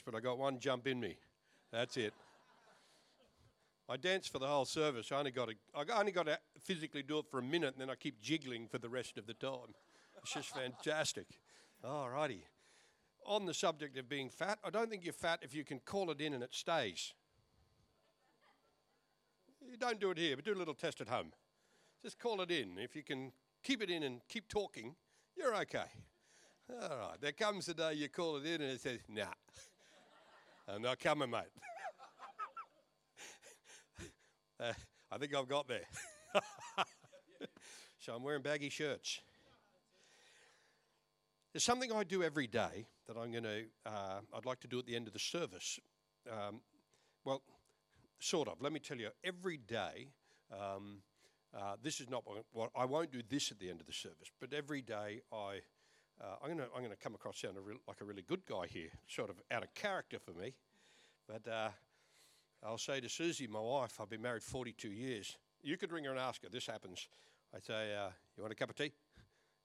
[0.00, 1.16] but I got one jump in me.
[1.70, 2.14] That's it.
[3.88, 5.12] I danced for the whole service.
[5.12, 7.82] I only got to, I only got to physically do it for a minute, and
[7.82, 9.74] then I keep jiggling for the rest of the time.
[10.22, 11.26] It's just fantastic.
[11.84, 12.44] All righty.
[13.26, 16.10] On the subject of being fat, I don't think you're fat if you can call
[16.10, 17.12] it in and it stays.
[19.60, 21.32] You don't do it here, but do a little test at home.
[22.02, 22.78] Just call it in.
[22.78, 23.32] If you can
[23.62, 24.94] keep it in and keep talking,
[25.36, 25.84] you're okay.
[26.70, 27.20] All right.
[27.20, 29.26] There comes the day you call it in and it says, nah.
[30.74, 31.42] I'm not coming, mate.
[34.60, 34.72] uh,
[35.10, 35.84] I think I've got there.
[37.98, 39.20] so I'm wearing baggy shirts.
[41.52, 44.78] There's something I do every day that I'm going to, uh, I'd like to do
[44.78, 45.78] at the end of the service.
[46.30, 46.62] Um,
[47.26, 47.42] well,
[48.18, 48.54] sort of.
[48.62, 50.08] Let me tell you, every day,
[50.50, 51.02] um,
[51.54, 54.30] uh, this is not what, I won't do this at the end of the service,
[54.40, 55.60] but every day I,
[56.18, 58.88] uh, I'm going to come across sound a re- like a really good guy here,
[59.06, 60.54] sort of out of character for me.
[61.28, 61.70] But uh,
[62.64, 65.36] I'll say to Susie, my wife, I've been married 42 years.
[65.62, 66.48] You could ring her and ask her.
[66.48, 67.08] This happens.
[67.54, 68.92] I say, uh, "You want a cup of tea?"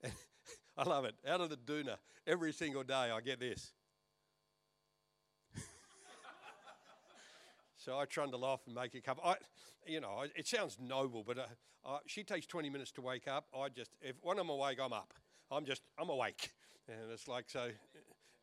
[0.78, 1.16] I love it.
[1.28, 3.72] Out of the doona, every single day I get this.
[7.78, 9.20] so I trundle off and make a cup.
[9.24, 9.36] I,
[9.88, 11.46] you know, it sounds noble, but uh,
[11.86, 13.48] uh, she takes 20 minutes to wake up.
[13.58, 15.14] I just, if when I'm awake, I'm up.
[15.50, 16.52] I'm just, I'm awake,
[16.88, 17.70] and it's like so.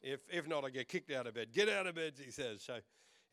[0.02, 1.48] If if not, I get kicked out of bed.
[1.52, 2.62] Get out of bed, he says.
[2.62, 2.78] So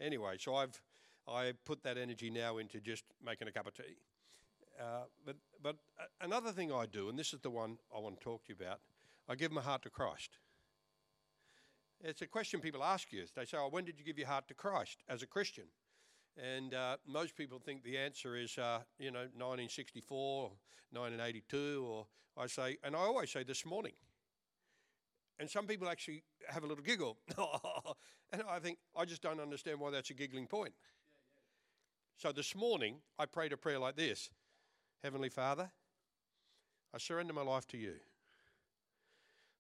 [0.02, 0.80] anyway, so I've
[1.28, 3.98] I put that energy now into just making a cup of tea.
[4.80, 5.76] Uh, but but
[6.20, 8.56] another thing I do, and this is the one I want to talk to you
[8.60, 8.80] about,
[9.30, 10.32] I give my heart to Christ.
[12.04, 13.26] It's a question people ask you.
[13.36, 15.66] They say, "Oh, when did you give your heart to Christ as a Christian?"
[16.38, 20.52] And uh, most people think the answer is, uh, you know, 1964,
[20.92, 22.08] 1982, or
[22.38, 23.94] I say, and I always say this morning.
[25.42, 27.18] And some people actually have a little giggle.
[28.32, 30.72] and I think, I just don't understand why that's a giggling point.
[32.16, 34.30] So this morning, I prayed a prayer like this
[35.04, 35.72] Heavenly Father,
[36.94, 37.96] I surrender my life to you.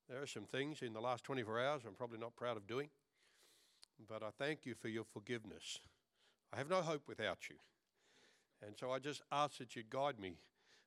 [0.08, 2.90] There are some things in the last 24 hours I'm probably not proud of doing,
[4.08, 5.80] but I thank you for your forgiveness.
[6.54, 7.56] I have no hope without you.
[8.64, 10.36] And so I just ask that you guide me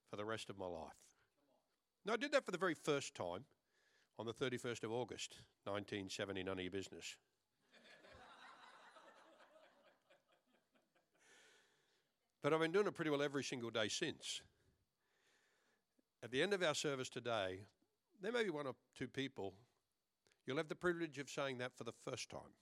[0.09, 1.03] for the rest of my life.
[2.07, 3.45] Now, I did that for the very first time
[4.19, 7.17] on the 31st of August, 1970, none of your business.
[12.43, 14.43] but I've been doing it pretty well every single day since.
[16.23, 17.61] At the end of our service today,
[18.23, 19.55] there may be one or two people,
[20.47, 22.55] you'll have the privilege of saying that for the first time.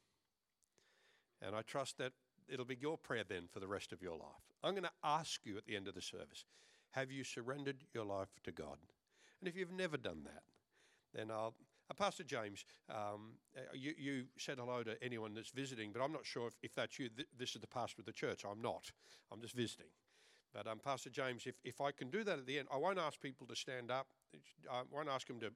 [1.41, 2.13] And I trust that
[2.49, 4.53] it'll be your prayer then for the rest of your life.
[4.65, 6.45] I'm going to ask you at the end of the service
[6.93, 8.77] have you surrendered your life to God?
[9.41, 10.43] And if you've never done that,
[11.15, 11.55] then I'll.
[11.91, 16.13] Uh, Pastor James, um, uh, you, you, said hello to anyone that's visiting, but I'm
[16.13, 17.09] not sure if, if that's you.
[17.09, 18.45] Th- this is the pastor of the church.
[18.49, 18.91] I'm not.
[19.31, 19.89] I'm just visiting.
[20.55, 22.99] But um, Pastor James, if, if I can do that at the end, I won't
[22.99, 24.07] ask people to stand up.
[24.71, 25.51] I won't ask them to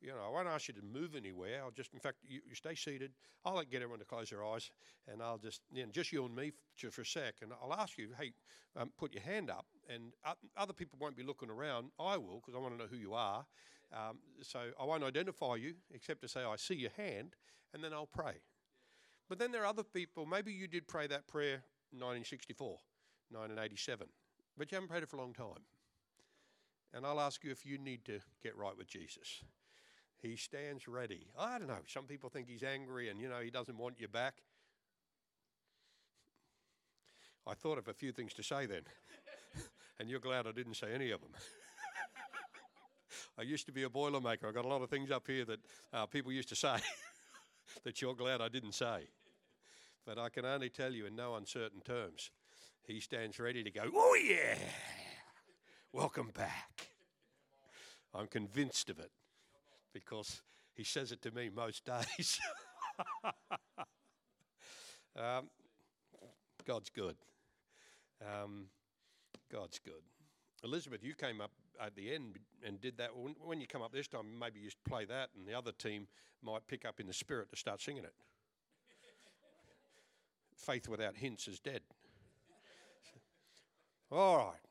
[0.00, 1.60] you know, I won't ask you to move anywhere.
[1.62, 3.12] I'll just, in fact, you, you stay seated.
[3.44, 4.70] I'll get everyone to close their eyes,
[5.06, 7.74] and I'll just, you know, just you and me for, for a sec, and I'll
[7.74, 8.32] ask you, hey,
[8.76, 10.12] um, put your hand up, and
[10.56, 11.90] other people won't be looking around.
[11.98, 13.44] I will, because I want to know who you are.
[13.92, 17.34] Um, so I won't identify you except to say I see your hand,
[17.74, 18.40] and then I'll pray.
[19.28, 20.26] But then there are other people.
[20.26, 22.68] Maybe you did pray that prayer 1964,
[23.30, 24.06] 1987,
[24.56, 25.64] but you haven't prayed it for a long time.
[26.94, 29.42] And I'll ask you if you need to get right with Jesus.
[30.20, 31.28] He stands ready.
[31.38, 31.78] I don't know.
[31.86, 34.42] Some people think he's angry and, you know, he doesn't want you back.
[37.46, 38.82] I thought of a few things to say then.
[39.98, 41.30] and you're glad I didn't say any of them.
[43.38, 44.44] I used to be a boilermaker.
[44.46, 45.60] I've got a lot of things up here that
[45.92, 46.76] uh, people used to say
[47.84, 49.08] that you're glad I didn't say.
[50.04, 52.30] But I can only tell you in no uncertain terms,
[52.86, 54.56] he stands ready to go, oh yeah,
[55.92, 56.88] welcome back.
[58.14, 59.10] I'm convinced of it
[59.92, 60.42] because
[60.74, 62.38] he says it to me most days.
[65.16, 65.48] um,
[66.66, 67.16] God's good.
[68.22, 68.66] Um,
[69.50, 70.02] God's good.
[70.62, 71.50] Elizabeth, you came up
[71.80, 73.10] at the end and did that.
[73.44, 76.06] When you come up this time, maybe you play that, and the other team
[76.42, 78.14] might pick up in the spirit to start singing it.
[80.54, 81.80] Faith without hints is dead.
[84.12, 84.69] All right.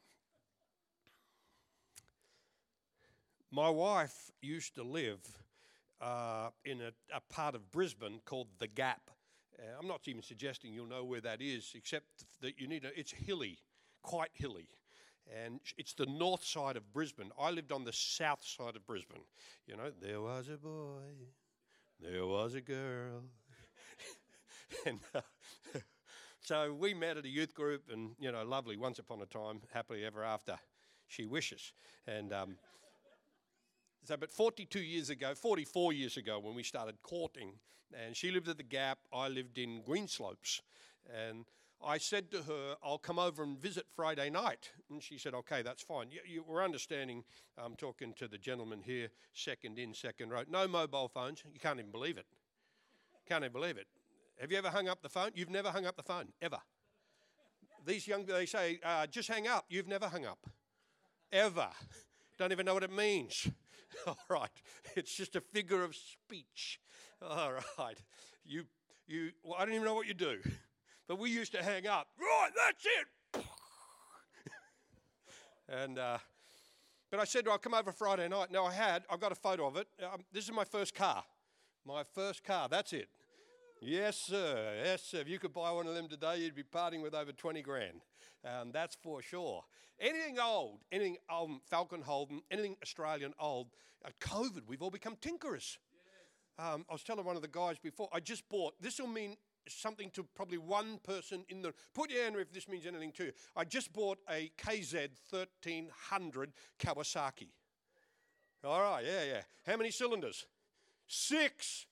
[3.51, 5.21] My wife used to live
[5.99, 9.09] uh, in a, a, part of Brisbane called The Gap.
[9.57, 12.05] Uh, I'm not even suggesting you'll know where that is, except
[12.41, 13.57] that you need a, it's hilly,
[14.03, 14.69] quite hilly.
[15.45, 17.31] And it's the north side of Brisbane.
[17.39, 19.23] I lived on the south side of Brisbane.
[19.65, 21.01] You know, there was a boy,
[21.99, 23.23] there was a girl.
[24.85, 25.21] and uh,
[26.39, 28.77] so we met at a youth group, and you know, lovely.
[28.77, 30.57] Once upon a time, happily ever after,
[31.07, 31.73] she wishes.
[32.07, 32.55] And um,
[34.03, 37.53] so, but 42 years ago, 44 years ago, when we started courting,
[37.93, 40.61] and she lived at the Gap, I lived in Greenslopes,
[41.27, 41.45] and
[41.85, 44.71] I said to her, I'll come over and visit Friday night.
[44.89, 46.11] And she said, okay, that's fine.
[46.11, 47.23] You, you, we're understanding,
[47.57, 50.43] I'm talking to the gentleman here, second in, second row.
[50.49, 51.41] No mobile phones.
[51.53, 52.25] You can't even believe it.
[53.27, 53.87] Can't even believe it.
[54.41, 55.31] Have you ever hung up the phone?
[55.35, 56.59] You've never hung up the phone, ever.
[57.85, 59.65] These young, they say, uh, just hang up.
[59.69, 60.39] You've never hung up,
[61.31, 61.69] ever.
[62.39, 63.51] Don't even know what it means.
[64.07, 64.49] All right.
[64.95, 66.79] It's just a figure of speech.
[67.21, 67.97] All right.
[68.45, 68.63] You,
[69.07, 70.39] you, well, I don't even know what you do.
[71.07, 72.05] But we used to hang up.
[72.19, 73.43] Right, that's it.
[75.83, 76.19] and uh,
[77.09, 78.51] but I said, I'll come over Friday night.
[78.51, 79.05] No, I had.
[79.09, 79.87] I've got a photo of it.
[80.03, 81.23] Um, this is my first car.
[81.83, 82.69] My first car.
[82.69, 83.09] That's it.
[83.81, 84.73] Yes, sir.
[84.83, 85.19] Yes, sir.
[85.19, 88.01] If you could buy one of them today, you'd be parting with over 20 grand.
[88.43, 89.63] Um, that's for sure.
[89.99, 93.67] Anything old, anything um, Falcon Holden, anything Australian old,
[94.05, 95.77] uh, COVID, we've all become tinkerers.
[96.57, 99.37] Um, I was telling one of the guys before, I just bought, this will mean
[99.67, 101.73] something to probably one person in the.
[101.93, 103.31] Put your hand if this means anything to you.
[103.55, 107.49] I just bought a KZ 1300 Kawasaki.
[108.63, 109.41] All right, yeah, yeah.
[109.65, 110.45] How many cylinders?
[111.07, 111.85] Six.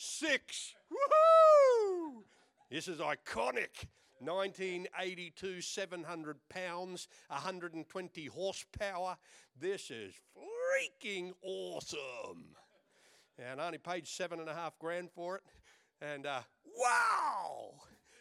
[0.00, 0.76] Six.
[0.92, 2.22] Woohoo!
[2.70, 3.86] This is iconic.
[4.20, 9.16] 1982, 700 pounds, 120 horsepower.
[9.60, 12.54] This is freaking awesome.
[13.40, 15.42] And I only paid seven and a half grand for it.
[16.00, 16.40] And uh,
[16.76, 17.74] wow!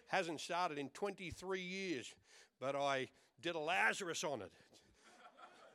[0.08, 2.12] Hasn't started in 23 years,
[2.60, 3.08] but I
[3.40, 4.52] did a Lazarus on it.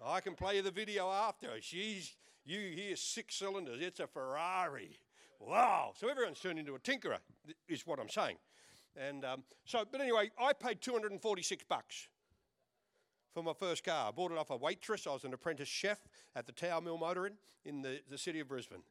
[0.05, 1.49] I can play you the video after.
[1.61, 4.99] She's, you hear six cylinders, it's a Ferrari.
[5.47, 5.93] Wow!
[5.97, 7.19] So everyone's turned into a tinkerer,
[7.69, 8.37] is what I'm saying.
[8.97, 12.09] And um, so, but anyway, I paid 246 bucks
[13.35, 14.09] for my first car.
[14.09, 15.07] I bought it off a waitress.
[15.07, 15.99] I was an apprentice chef
[16.37, 17.35] at the Tower Mill Motor Inn
[17.65, 18.83] in the, the city of Brisbane.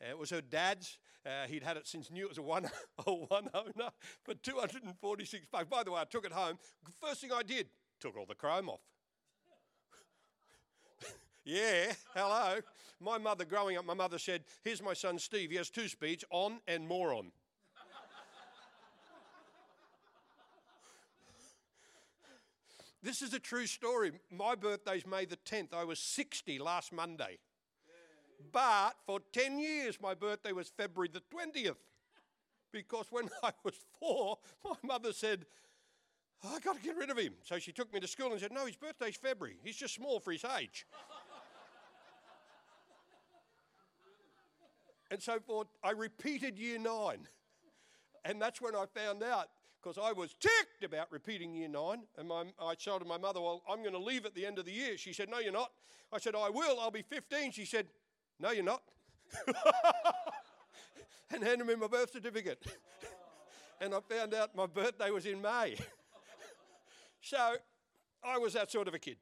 [0.00, 0.98] Uh, it was her dad's.
[1.26, 2.24] Uh, he'd had it since new.
[2.24, 2.70] it was a one,
[3.06, 3.90] a one owner
[4.22, 5.66] for 246 bucks.
[5.68, 6.58] By the way, I took it home.
[7.00, 7.68] First thing I did,
[8.00, 8.80] took all the chrome off.
[11.48, 12.60] Yeah, hello.
[13.00, 15.50] My mother, growing up, my mother said, Here's my son Steve.
[15.50, 17.32] He has two speeds, on and more on.
[23.02, 24.12] this is a true story.
[24.30, 25.72] My birthday's May the 10th.
[25.72, 27.38] I was 60 last Monday.
[28.52, 31.76] But for 10 years, my birthday was February the 20th.
[32.72, 35.46] Because when I was four, my mother said,
[36.44, 37.32] I got to get rid of him.
[37.42, 39.56] So she took me to school and said, No, his birthday's February.
[39.62, 40.86] He's just small for his age.
[45.10, 45.68] And so forth.
[45.82, 47.26] I repeated year nine.
[48.24, 49.48] And that's when I found out
[49.80, 52.02] because I was ticked about repeating year nine.
[52.16, 54.64] And my, I told my mother, Well, I'm going to leave at the end of
[54.64, 54.96] the year.
[54.96, 55.70] She said, No, you're not.
[56.12, 56.80] I said, I will.
[56.80, 57.52] I'll be 15.
[57.52, 57.86] She said,
[58.40, 58.82] no, you're not.
[61.30, 62.64] and handed me my birth certificate.
[63.80, 65.76] and I found out my birthday was in May.
[67.20, 67.56] so
[68.24, 69.18] I was that sort of a kid.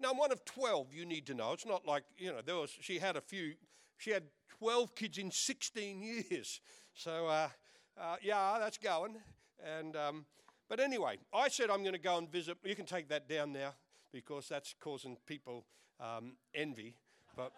[0.00, 1.52] Now, I'm one of 12, you need to know.
[1.52, 3.54] It's not like, you know, there was, she had a few,
[3.98, 4.24] she had
[4.58, 6.60] 12 kids in 16 years.
[6.94, 7.48] So, uh,
[8.00, 9.16] uh, yeah, that's going.
[9.64, 10.24] And, um,
[10.68, 12.58] but anyway, I said I'm going to go and visit.
[12.64, 13.74] You can take that down now
[14.12, 15.64] because that's causing people
[16.00, 16.94] um, envy.
[17.36, 17.52] But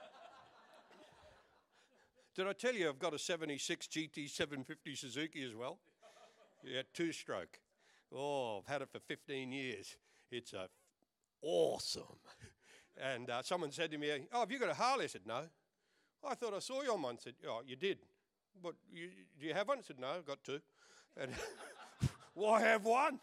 [2.34, 5.78] did I tell you I've got a 76 GT 750 Suzuki as well?
[6.64, 7.58] Yeah, two stroke.
[8.14, 9.96] Oh, I've had it for 15 years.
[10.30, 10.54] It's
[11.42, 12.02] awesome.
[12.98, 15.04] And uh, someone said to me, Oh, have you got a Harley?
[15.04, 15.42] I said, No.
[16.28, 17.18] I thought I saw you on one.
[17.18, 17.98] Said, Oh, you did.
[18.62, 19.78] But you, do you have one?
[19.78, 20.60] I said, No, I've got two.
[21.16, 21.30] And
[22.34, 23.18] why have one?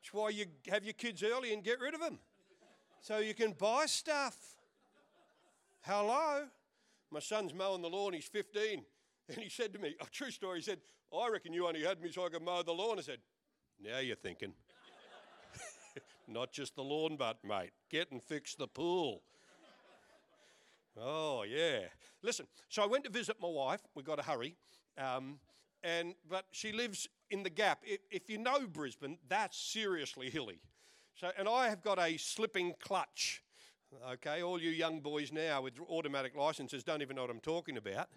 [0.00, 2.18] It's why you have your kids early and get rid of them.
[3.00, 4.36] So you can buy stuff.
[5.82, 6.46] Hello?
[7.10, 8.84] My son's mowing the lawn, he's 15.
[9.28, 10.78] And he said to me, a true story, he said,
[11.16, 12.98] I reckon you only had me so I could mow the lawn.
[12.98, 13.18] I said,
[13.82, 14.54] Now you're thinking.
[16.28, 19.22] Not just the lawn, but, mate, get and fix the pool.
[21.00, 21.80] Oh, yeah.
[22.22, 23.80] Listen, so I went to visit my wife.
[23.94, 24.56] We've got to hurry.
[24.98, 25.38] Um,
[25.82, 27.80] and, but she lives in the gap.
[27.82, 30.60] If, if you know Brisbane, that's seriously hilly.
[31.14, 33.42] So, and I have got a slipping clutch.
[34.10, 37.76] Okay, all you young boys now with automatic licenses don't even know what I'm talking
[37.76, 38.08] about.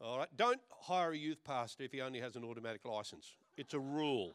[0.00, 3.36] All right, don't hire a youth pastor if he only has an automatic license.
[3.56, 4.34] It's a rule.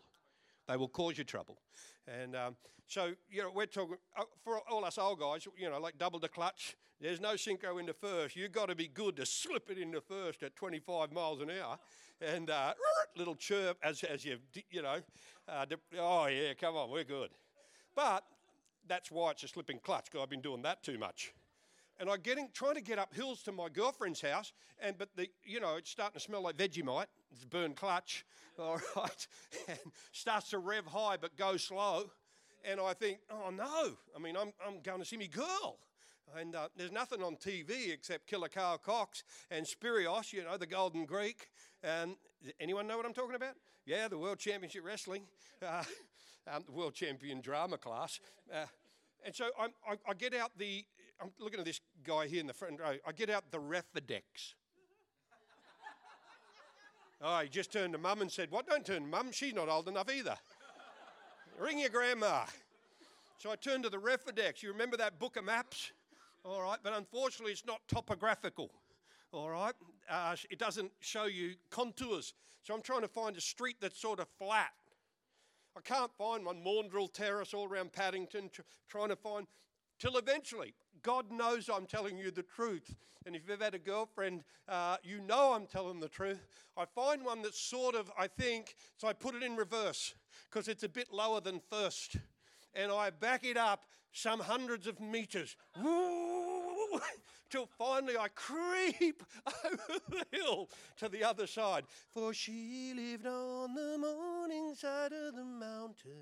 [0.67, 1.57] They will cause you trouble.
[2.07, 2.55] And um,
[2.87, 6.19] so, you know, we're talking, uh, for all us old guys, you know, like double
[6.19, 8.35] the clutch, there's no synchro into first.
[8.35, 11.77] You've got to be good to slip it into first at 25 miles an hour.
[12.21, 12.73] and uh,
[13.15, 14.37] little chirp as, as you,
[14.71, 14.97] you know,
[15.47, 15.65] uh,
[15.99, 17.29] oh yeah, come on, we're good.
[17.95, 18.23] But
[18.87, 21.33] that's why it's a slipping clutch, because I've been doing that too much.
[21.99, 25.29] And I'm getting, trying to get up hills to my girlfriend's house, and but the,
[25.43, 27.07] you know, it's starting to smell like Vegemite.
[27.31, 28.25] It's burned clutch,
[28.59, 29.27] all right,
[29.67, 29.79] and
[30.11, 32.11] starts to rev high but go slow.
[32.69, 35.77] And I think, oh no, I mean, I'm, I'm going to see me girl.
[36.37, 40.65] And uh, there's nothing on TV except Killer Karl Kox and Spiros, you know, the
[40.65, 41.49] Golden Greek.
[41.83, 42.15] And
[42.59, 43.55] anyone know what I'm talking about?
[43.85, 45.23] Yeah, the World Championship Wrestling,
[45.65, 45.83] uh,
[46.51, 48.19] um, the World Champion Drama class.
[48.53, 48.65] Uh,
[49.25, 49.67] and so I,
[50.07, 50.83] I get out the,
[51.21, 54.55] I'm looking at this guy here in the front row, I get out the Refidex.
[57.21, 58.67] Oh, he just turned to mum and said, What?
[58.67, 60.35] Don't turn to mum, she's not old enough either.
[61.59, 62.43] Ring your grandma.
[63.37, 64.63] So I turned to the Refidex.
[64.63, 65.91] You remember that book of maps?
[66.43, 68.71] All right, but unfortunately, it's not topographical.
[69.31, 69.73] All right,
[70.09, 72.33] uh, it doesn't show you contours.
[72.63, 74.71] So I'm trying to find a street that's sort of flat.
[75.77, 76.63] I can't find one.
[76.63, 79.45] Maundrell Terrace all around Paddington, tr- trying to find
[79.99, 82.95] till eventually, God knows I'm telling you the truth.
[83.25, 86.47] And if you've ever had a girlfriend, uh, you know I'm telling the truth.
[86.77, 90.15] I find one that's sort of, I think, so I put it in reverse
[90.49, 92.15] because it's a bit lower than first.
[92.73, 95.55] And I back it up some hundreds of meters.
[97.49, 99.23] till finally I creep
[99.65, 101.85] over the hill to the other side.
[102.13, 106.15] For she lived on the morning side of the mountain,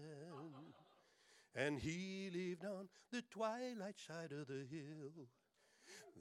[1.55, 5.27] and he lived on the twilight side of the hill.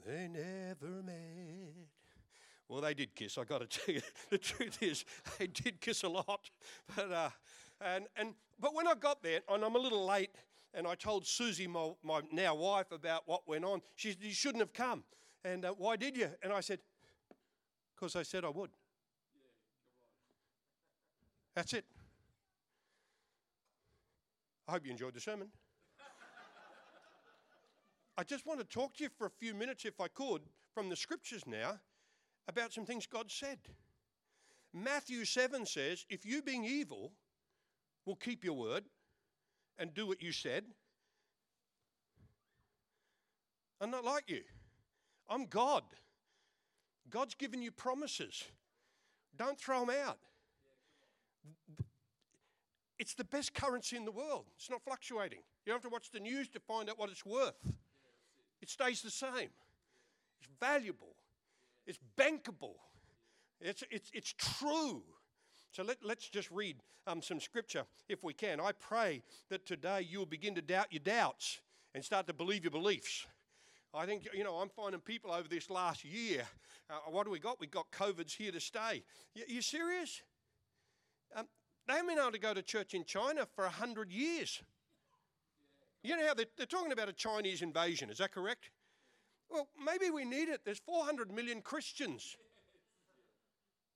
[0.05, 1.87] They never met.
[2.67, 3.37] Well, they did kiss.
[3.37, 5.05] I got to tell you, the truth is,
[5.37, 6.49] they did kiss a lot.
[6.95, 7.29] But uh,
[7.81, 10.31] and and but when I got there, and I'm a little late
[10.75, 13.81] and I told Susie, my, my now wife, about what went on.
[13.95, 15.03] She said, You shouldn't have come.
[15.43, 16.29] And uh, why did you?
[16.43, 16.79] And I said,
[17.95, 18.71] Because I said I would.
[21.55, 21.85] That's it.
[24.67, 25.49] I hope you enjoyed the sermon.
[28.17, 30.41] I just want to talk to you for a few minutes, if I could,
[30.73, 31.79] from the scriptures now,
[32.47, 33.59] about some things God said.
[34.73, 37.11] Matthew 7 says, If you, being evil,
[38.05, 38.85] will keep your word,
[39.77, 40.65] and do what you said.
[43.81, 44.41] I'm not like you.
[45.29, 45.83] I'm God.
[47.09, 48.43] God's given you promises.
[49.37, 50.17] Don't throw them out.
[52.97, 54.45] It's the best currency in the world.
[54.55, 55.39] It's not fluctuating.
[55.65, 57.59] You don't have to watch the news to find out what it's worth.
[58.61, 59.49] It stays the same.
[60.39, 61.15] It's valuable.
[61.85, 62.75] It's bankable.
[63.59, 65.03] It's, it's, it's true.
[65.71, 68.59] So let, us just read um, some scripture if we can.
[68.59, 71.59] I pray that today you'll begin to doubt your doubts
[71.93, 73.25] and start to believe your beliefs.
[73.93, 76.43] I think, you know, I'm finding people over this last year.
[76.89, 77.59] Uh, what do we got?
[77.59, 79.03] We got COVID's here to stay.
[79.35, 80.21] Y- you serious?
[81.35, 81.47] Um,
[81.87, 84.61] they haven't been able to go to church in China for 100 years.
[86.03, 88.69] You know how they're, they're talking about a Chinese invasion, is that correct?
[89.49, 90.61] Well, maybe we need it.
[90.65, 92.37] There's 400 million Christians.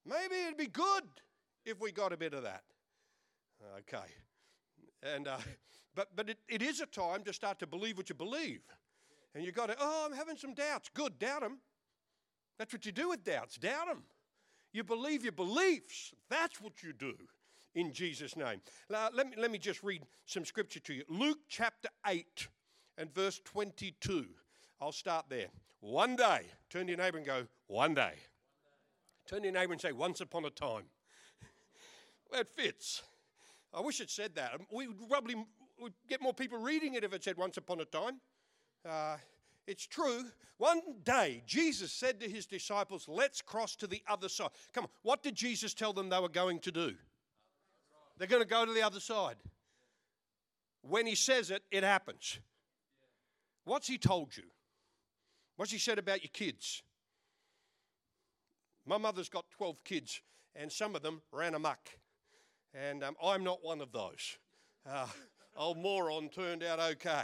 [0.06, 1.04] Maybe it'd be good
[1.66, 2.64] if we got a bit of that.
[3.80, 4.06] Okay.
[5.04, 5.38] And, uh,
[5.96, 8.62] but but it, it is a time to start to believe what you believe.
[9.36, 10.90] And you got to, oh, I'm having some doubts.
[10.94, 11.60] Good, doubt them.
[12.58, 14.04] That's what you do with doubts, doubt them.
[14.74, 16.14] You believe your beliefs.
[16.30, 17.16] That's what you do
[17.76, 18.62] in Jesus' name.
[18.90, 21.04] Now, let, me, let me just read some scripture to you.
[21.10, 22.48] Luke chapter 8
[22.98, 24.26] and verse 22.
[24.82, 25.48] I'll start there.
[25.82, 28.14] One day, turn to your neighbor and go, one day.
[29.28, 30.84] Turn to your neighbor and say, once upon a time.
[32.32, 33.02] It fits.
[33.74, 34.52] I wish it said that.
[34.72, 35.36] We would probably
[35.80, 38.20] would get more people reading it if it said once upon a time.
[38.88, 39.18] Uh,
[39.66, 40.26] it's true.
[40.58, 44.50] One day, Jesus said to his disciples, Let's cross to the other side.
[44.74, 46.96] Come on, what did Jesus tell them they were going to do?
[48.20, 49.38] They're going to go to the other side.
[50.82, 52.40] When he says it, it happens.
[53.64, 54.44] What's he told you?
[55.56, 56.84] What's he said about your kids?
[58.86, 60.22] My mother's got 12 kids,
[60.56, 61.90] and some of them ran amok.
[62.74, 64.38] And um, I'm not one of those.
[64.86, 65.08] Uh,
[65.56, 67.24] old moron turned out okay.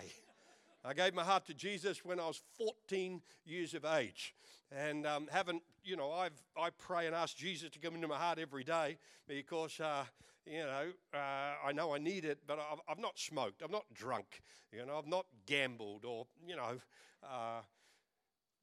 [0.84, 4.34] I gave my heart to Jesus when I was 14 years of age.
[4.72, 8.18] And um, haven't, you know, I've, I pray and ask Jesus to come into my
[8.18, 8.98] heart every day
[9.28, 10.04] because, uh,
[10.46, 13.86] you know, uh, I know I need it, but I've, I've, not smoked, I've not
[13.94, 16.80] drunk, you know, I've not gambled or, you know,
[17.24, 17.62] uh,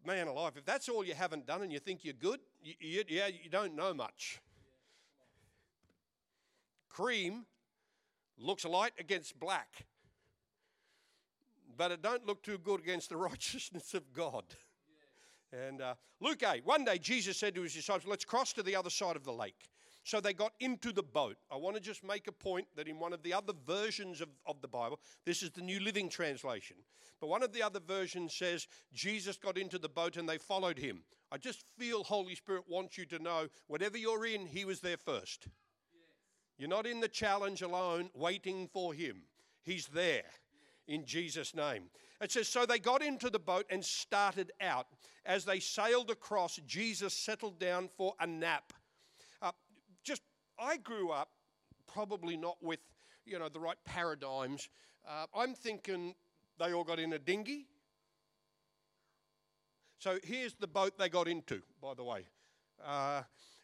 [0.07, 0.53] man alive.
[0.57, 3.51] If that's all you haven't done and you think you're good, you, you, yeah, you
[3.51, 4.41] don't know much.
[6.89, 7.47] Cream
[8.39, 9.87] looks light against black,
[11.77, 14.45] but it don't look too good against the righteousness of God.
[15.53, 18.77] And uh, Luke 8, one day Jesus said to his disciples, Let's cross to the
[18.77, 19.69] other side of the lake.
[20.05, 21.37] So they got into the boat.
[21.51, 24.29] I want to just make a point that in one of the other versions of,
[24.47, 26.77] of the Bible, this is the New Living Translation,
[27.21, 30.79] but one of the other versions says Jesus got into the boat and they followed
[30.79, 31.03] him.
[31.31, 34.99] I just feel Holy Spirit wants you to know whatever you're in, He was there
[34.99, 35.49] first.
[36.59, 39.23] You're not in the challenge alone waiting for Him,
[39.63, 40.25] He's there
[40.89, 41.85] in Jesus' name.
[42.21, 44.87] It says, So they got into the boat and started out.
[45.25, 48.73] As they sailed across, Jesus settled down for a nap.
[50.63, 51.29] Uh, I grew up
[51.93, 52.81] probably not with,
[53.25, 54.69] you know, the right paradigms.
[55.07, 56.15] Uh, I'm thinking
[56.59, 57.67] they all got in a dinghy.
[59.99, 62.27] So here's the boat they got into, by the way.
[62.85, 63.23] Uh,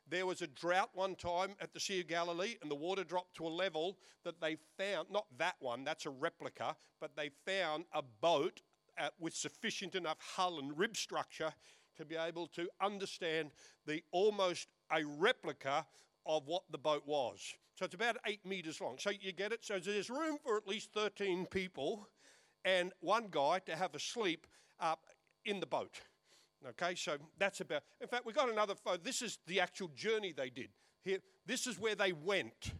[0.09, 3.35] there was a drought one time at the Sea of Galilee, and the water dropped
[3.37, 7.85] to a level that they found, not that one, that's a replica, but they found
[7.93, 8.62] a boat
[8.97, 11.52] at, with sufficient enough hull and rib structure
[11.97, 13.50] to be able to understand
[13.87, 15.85] the almost a replica
[16.29, 17.55] of what the boat was.
[17.75, 18.97] So it's about eight meters long.
[18.99, 19.65] So you get it?
[19.65, 22.09] So there's room for at least 13 people
[22.65, 24.47] and one guy to have a sleep
[24.79, 25.07] up
[25.45, 26.01] in the boat.
[26.71, 27.83] Okay, so that's about.
[28.01, 29.01] In fact, we got another photo.
[29.03, 30.71] This is the actual journey they did.
[31.05, 32.73] Here, this is where they went.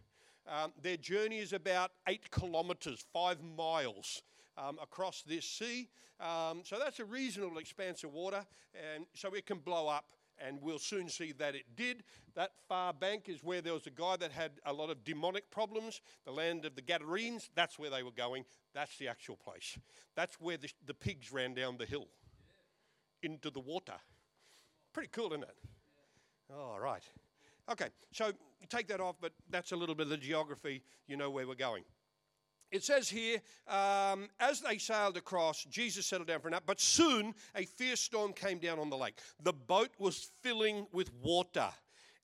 [0.47, 4.21] Um, their journey is about eight kilometres, five miles
[4.57, 5.87] um, across this sea.
[6.19, 10.11] Um, so that's a reasonable expanse of water, and so it can blow up.
[10.45, 12.03] And we'll soon see that it did.
[12.35, 15.51] That far bank is where there was a guy that had a lot of demonic
[15.51, 17.49] problems, the land of the Gadarenes.
[17.55, 18.45] That's where they were going.
[18.73, 19.77] That's the actual place.
[20.15, 22.07] That's where the, the pigs ran down the hill
[23.21, 23.95] into the water.
[24.93, 25.57] Pretty cool, isn't it?
[26.53, 27.03] All right.
[27.69, 28.31] Okay, so
[28.69, 30.81] take that off, but that's a little bit of the geography.
[31.07, 31.83] You know where we're going.
[32.71, 36.79] It says here, um, as they sailed across, Jesus settled down for a nap, but
[36.79, 39.19] soon a fierce storm came down on the lake.
[39.41, 41.69] The boat was filling with water,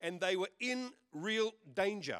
[0.01, 2.19] and they were in real danger.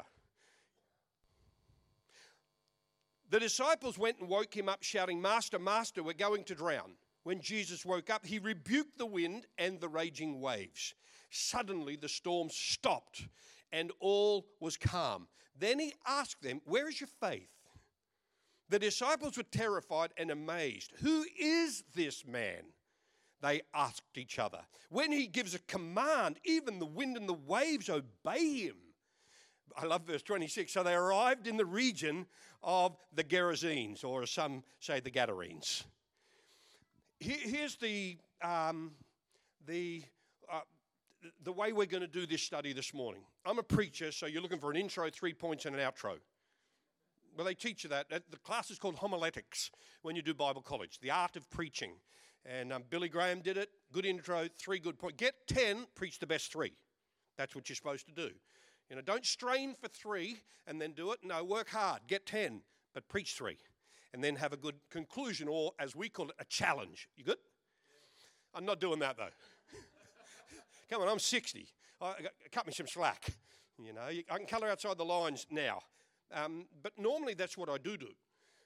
[3.30, 6.94] The disciples went and woke him up, shouting, Master, Master, we're going to drown.
[7.22, 10.94] When Jesus woke up, he rebuked the wind and the raging waves.
[11.30, 13.26] Suddenly, the storm stopped
[13.72, 15.26] and all was calm.
[15.58, 17.48] Then he asked them, Where is your faith?
[18.68, 20.92] The disciples were terrified and amazed.
[21.02, 22.62] Who is this man?
[23.42, 24.60] They asked each other.
[24.90, 28.76] When he gives a command, even the wind and the waves obey him.
[29.76, 30.72] I love verse 26.
[30.72, 32.26] So they arrived in the region
[32.62, 35.84] of the Gerasenes, or as some say, the Gadarenes
[37.18, 38.92] here's the, um,
[39.66, 40.02] the,
[40.52, 40.60] uh,
[41.42, 43.22] the way we're going to do this study this morning.
[43.44, 46.16] I'm a preacher, so you're looking for an intro, three points, and an outro.
[47.36, 48.08] Well, they teach you that.
[48.08, 49.70] The class is called homiletics
[50.02, 51.92] when you do Bible college, the art of preaching.
[52.46, 53.68] And um, Billy Graham did it.
[53.92, 55.16] Good intro, three good points.
[55.18, 56.72] Get 10, preach the best three.
[57.36, 58.30] That's what you're supposed to do.
[58.88, 61.18] You know, don't strain for three and then do it.
[61.22, 62.02] No, work hard.
[62.06, 62.62] Get 10,
[62.94, 63.58] but preach three
[64.14, 67.08] and then have a good conclusion, or as we call it, a challenge.
[67.16, 67.36] You good?
[68.54, 69.28] I'm not doing that though.
[70.90, 71.68] Come on, I'm 60.
[72.00, 72.14] I,
[72.50, 73.26] cut me some slack.
[73.78, 75.80] You know, I can colour outside the lines now.
[76.32, 78.08] Um, but normally that's what I do do.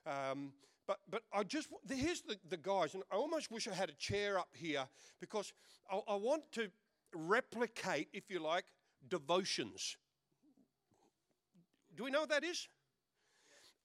[0.06, 0.52] Um,
[0.86, 3.94] but, but I just, here's the, the guys, and I almost wish I had a
[3.94, 4.84] chair up here
[5.20, 5.52] because
[5.90, 6.68] I, I want to
[7.14, 8.64] replicate, if you like,
[9.08, 9.96] devotions.
[11.96, 12.68] Do we know what that is?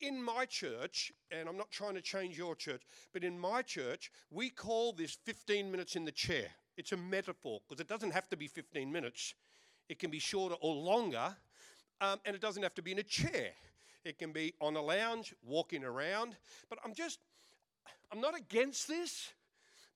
[0.02, 2.82] in my church, and I'm not trying to change your church,
[3.14, 6.48] but in my church, we call this 15 minutes in the chair.
[6.78, 9.34] It's a metaphor because it doesn't have to be 15 minutes,
[9.88, 11.36] it can be shorter or longer,
[12.06, 13.52] um, and it doesn't have to be in a chair.
[14.04, 16.36] It can be on a lounge, walking around.
[16.70, 17.20] But I'm just,
[18.12, 19.34] I'm not against this,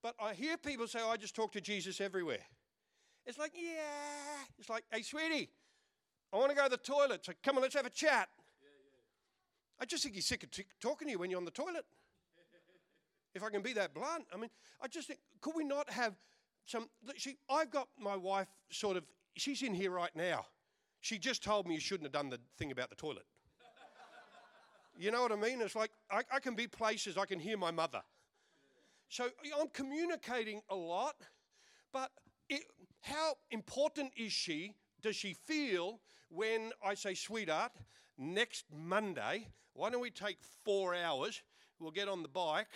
[0.02, 2.44] but I hear people say, oh, I just talk to Jesus everywhere.
[3.26, 4.44] It's like, yeah.
[4.58, 5.50] It's like, hey, sweetie,
[6.34, 8.30] I want to go to the toilet, so come on, let's have a chat.
[9.80, 11.86] I just think he's sick of t- talking to you when you're on the toilet.
[13.36, 14.26] if I can be that blunt.
[14.34, 14.50] I mean,
[14.82, 16.16] I just think, could we not have
[16.66, 16.90] some.
[17.18, 19.04] See, I've got my wife sort of,
[19.36, 20.46] she's in here right now.
[21.02, 23.26] She just told me you shouldn't have done the thing about the toilet.
[24.98, 25.62] you know what I mean?
[25.62, 28.02] It's like I, I can be places, I can hear my mother.
[29.08, 29.28] So
[29.60, 31.16] I'm communicating a lot,
[31.92, 32.12] but
[32.48, 32.64] it,
[33.02, 34.76] how important is she?
[35.02, 37.72] Does she feel when I say, sweetheart,
[38.18, 41.42] next Monday, why don't we take four hours?
[41.80, 42.68] We'll get on the bike.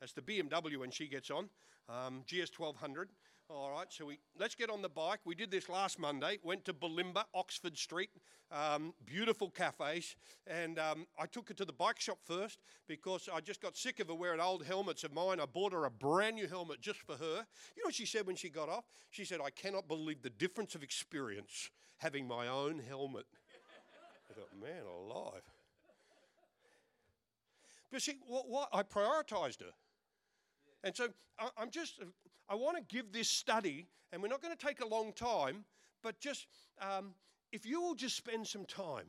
[0.00, 1.48] That's the BMW when she gets on,
[1.88, 3.08] um, GS 1200.
[3.50, 5.20] All right, so we let's get on the bike.
[5.26, 6.38] We did this last Monday.
[6.42, 8.08] Went to Bulimba, Oxford Street,
[8.50, 13.40] um, beautiful cafes, and um, I took her to the bike shop first because I
[13.40, 15.40] just got sick of her wearing old helmets of mine.
[15.40, 17.46] I bought her a brand new helmet just for her.
[17.76, 18.84] You know what she said when she got off?
[19.10, 23.26] She said, "I cannot believe the difference of experience having my own helmet.
[24.30, 25.42] I thought, man alive.
[27.92, 29.72] But see, what, what I prioritized her.
[30.84, 32.00] And so I, I'm just,
[32.48, 35.64] I want to give this study, and we're not going to take a long time,
[36.02, 36.46] but just
[36.80, 37.14] um,
[37.50, 39.06] if you will just spend some time,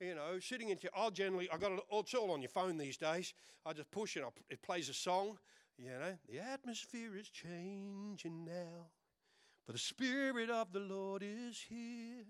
[0.00, 2.78] you know, sitting into, your I'll generally, I got it, it's all on your phone
[2.78, 3.34] these days.
[3.64, 5.38] I just push it, it plays a song,
[5.78, 8.88] you know, the atmosphere is changing now,
[9.64, 12.24] for the Spirit of the Lord is here.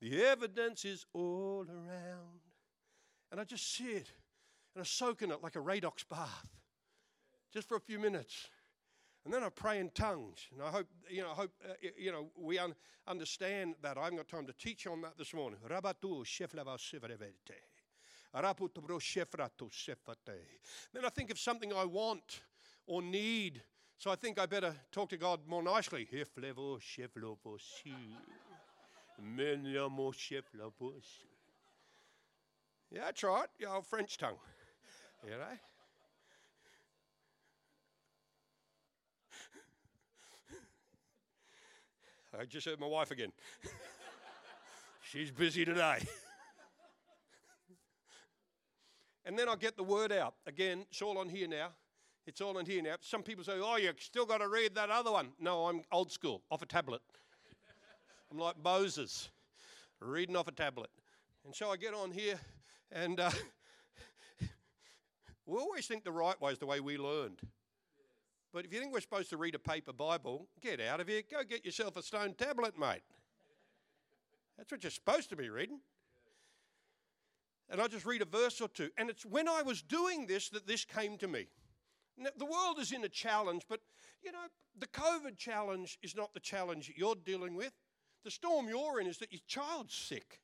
[0.00, 2.40] The evidence is all around.
[3.30, 4.12] And I just sit
[4.74, 6.48] and I soak in it like a Radox bath,
[7.52, 8.48] just for a few minutes.
[9.24, 10.48] And then I pray in tongues.
[10.52, 12.74] And I hope, you know, I hope, uh, you know, we un-
[13.06, 13.98] understand that.
[13.98, 15.58] I haven't got time to teach on that this morning.
[20.92, 22.40] Then I think of something I want
[22.86, 23.62] or need.
[23.98, 26.08] So I think I better talk to God more nicely.
[32.90, 33.48] Yeah, that's right.
[33.58, 34.38] Your French tongue.
[35.24, 35.69] You know?
[42.38, 43.32] I just heard my wife again.
[45.02, 45.98] She's busy today.
[49.24, 50.34] and then I get the word out.
[50.46, 51.68] Again, it's all on here now.
[52.26, 52.94] It's all in here now.
[53.00, 55.30] Some people say, oh, you still got to read that other one.
[55.40, 57.00] No, I'm old school, off a tablet.
[58.30, 59.30] I'm like Moses,
[60.00, 60.90] reading off a tablet.
[61.44, 62.38] And so I get on here,
[62.92, 63.30] and uh,
[65.46, 67.40] we always think the right way is the way we learned.
[68.52, 71.22] But if you think we're supposed to read a paper Bible, get out of here.
[71.30, 73.02] Go get yourself a stone tablet, mate.
[74.58, 75.80] That's what you're supposed to be reading.
[77.70, 78.90] And I just read a verse or two.
[78.98, 81.46] And it's when I was doing this that this came to me.
[82.18, 83.80] Now, the world is in a challenge, but
[84.22, 84.38] you know,
[84.78, 87.72] the COVID challenge is not the challenge that you're dealing with.
[88.24, 90.40] The storm you're in is that your child's sick.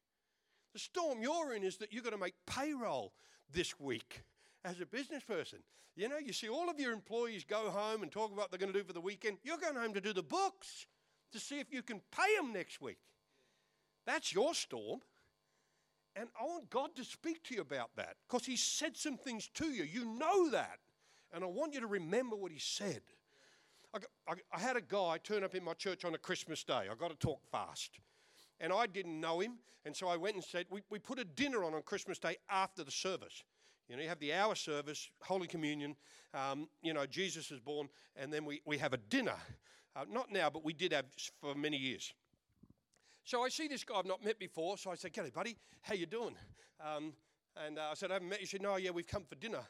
[0.73, 3.13] The storm you're in is that you're going to make payroll
[3.53, 4.23] this week
[4.67, 5.61] as a business person.
[5.95, 8.59] You know, you see all of your employees go home and talk about what they're
[8.59, 9.39] going to do for the weekend.
[9.45, 10.87] You're going home to do the books
[11.33, 12.99] to see if you can pay them next week.
[14.05, 15.01] That's your storm.
[16.17, 19.49] And I want God to speak to you about that because He said some things
[19.55, 19.85] to you.
[19.85, 20.79] You know that.
[21.33, 23.03] And I want you to remember what He said.
[23.95, 26.75] I, I, had a guy turn up in my church on a Christmas day.
[26.91, 27.99] I got to talk fast.
[28.61, 29.55] And I didn't know him.
[29.87, 32.37] And so I went and said, we, we put a dinner on on Christmas Day
[32.51, 33.43] after the service.
[33.89, 35.97] You know, you have the hour service, Holy Communion,
[36.35, 39.37] um, you know, Jesus is born, and then we, we have a dinner.
[39.95, 41.07] Uh, not now, but we did have
[41.41, 42.13] for many years.
[43.25, 45.95] So I see this guy I've not met before, so I said, G'day, buddy, how
[45.95, 46.35] you doing?
[46.81, 47.13] Um,
[47.65, 48.47] and uh, I said, I haven't met you.
[48.47, 49.63] Said, no, yeah, we've come for dinner,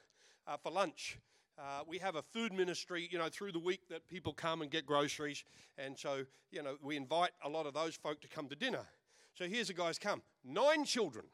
[0.47, 1.19] uh, for lunch.
[1.59, 4.71] Uh, we have a food ministry, you know, through the week that people come and
[4.71, 5.45] get groceries.
[5.79, 8.85] And so, you know, we invite a lot of those folk to come to dinner.
[9.35, 10.23] So here's the guy's come.
[10.45, 11.27] Nine children.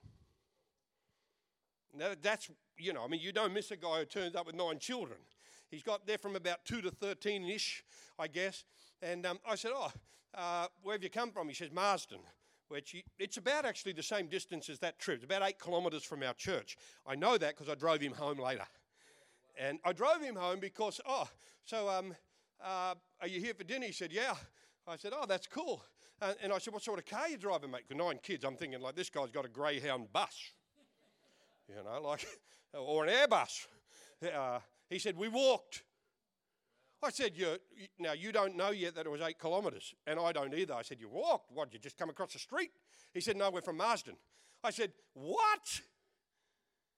[1.94, 4.54] Now, that's, you know, I mean, you don't miss a guy who turns up with
[4.54, 5.18] nine children.
[5.70, 7.84] He's got there from about 2 to 13 ish,
[8.18, 8.64] I guess.
[9.00, 9.90] And um, I said, Oh,
[10.34, 11.48] uh, where have you come from?
[11.48, 12.20] He says, Marsden.
[12.68, 15.16] Which he, it's about actually the same distance as that trip.
[15.16, 16.78] It's about eight kilometres from our church.
[17.06, 18.64] I know that because I drove him home later.
[19.58, 21.28] And I drove him home because, oh,
[21.64, 22.14] so um,
[22.64, 23.84] uh, are you here for dinner?
[23.84, 24.34] He said, yeah.
[24.86, 25.82] I said, oh, that's cool.
[26.22, 27.86] And, and I said, what sort of car you driving, mate?
[27.86, 30.52] For nine kids, I'm thinking like this guy's got a Greyhound bus
[31.76, 32.26] you know, like,
[32.74, 33.66] or an Airbus.
[34.34, 34.58] Uh,
[34.88, 35.82] he said, We walked.
[37.02, 37.56] I said, you,
[37.98, 40.74] Now, you don't know yet that it was eight kilometres, and I don't either.
[40.74, 41.50] I said, You walked?
[41.52, 42.70] What, you just come across the street?
[43.12, 44.16] He said, No, we're from Marsden.
[44.62, 45.80] I said, What?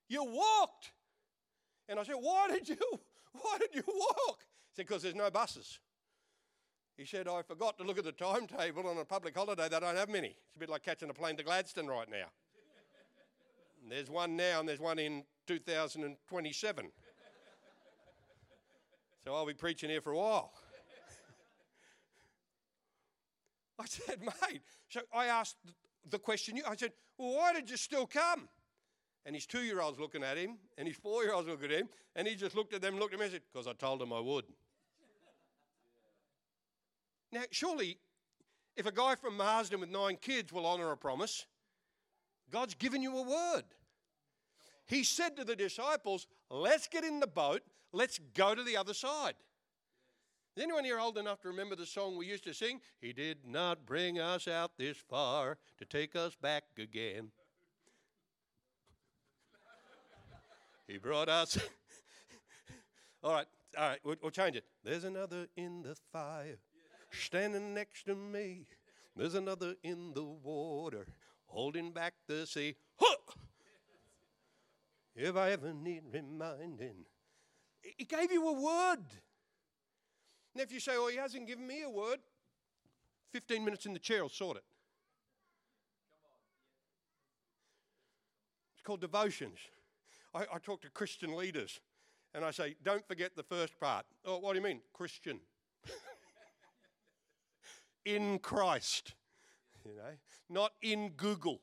[0.08, 0.92] You walked?
[1.88, 2.76] And I said, Why did you,
[3.32, 4.40] why did you walk?
[4.40, 5.78] He said, Because there's no buses.
[6.96, 9.68] He said, I forgot to look at the timetable on a public holiday.
[9.68, 10.28] They don't have many.
[10.28, 12.26] It's a bit like catching a plane to Gladstone right now.
[13.88, 16.90] There's one now and there's one in 2027.
[19.24, 20.52] so I'll be preaching here for a while.
[23.78, 25.56] I said, mate, so I asked
[26.08, 28.48] the question, I said, well, why did you still come?
[29.26, 31.78] And his two year old's looking at him, and his four year old's looking at
[31.78, 34.00] him, and he just looked at them, looked at me, and said, because I told
[34.02, 34.44] him I would.
[37.32, 37.98] Now, surely,
[38.76, 41.46] if a guy from Marsden with nine kids will honour a promise,
[42.50, 43.64] God's given you a word.
[44.86, 48.94] He said to the disciples, Let's get in the boat, let's go to the other
[48.94, 49.34] side.
[50.56, 52.80] Is anyone here old enough to remember the song we used to sing?
[53.00, 57.32] He did not bring us out this far to take us back again.
[60.86, 61.58] he brought us.
[63.24, 64.64] all right, all right, we'll, we'll change it.
[64.84, 66.58] There's another in the fire
[67.10, 68.66] standing next to me.
[69.16, 71.06] There's another in the water,
[71.54, 72.74] holding back the sea.
[75.16, 77.04] If I ever need reminding,
[77.96, 79.04] He gave you a word.
[80.54, 82.18] Now, if you say, Oh, He hasn't given me a word,
[83.32, 84.64] 15 minutes in the chair will sort it.
[88.74, 89.58] It's called devotions.
[90.34, 91.80] I, I talk to Christian leaders
[92.34, 94.04] and I say, Don't forget the first part.
[94.24, 94.80] Oh, what do you mean?
[94.92, 95.38] Christian.
[98.04, 99.14] in Christ.
[99.90, 101.60] You know, not in Google.